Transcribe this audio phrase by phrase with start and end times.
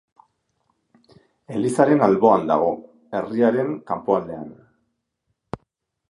[1.57, 2.71] Elizaren alboan dago,
[3.19, 4.49] herriaren kanpoaldean.